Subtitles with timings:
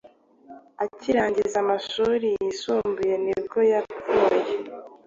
[0.83, 4.53] Akirangiza amashuri yisumbuye nibwo yapfuye